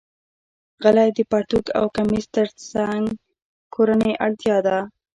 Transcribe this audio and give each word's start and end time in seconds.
غلۍ 0.83 1.09
د 1.17 1.19
پرتوګ 1.31 1.65
او 1.79 1.85
کمیس 1.95 2.25
تر 2.35 2.47
څنګ 2.71 3.03
کورنۍ 3.73 4.13
اړتیا 4.25 4.57
ده. 4.67 4.77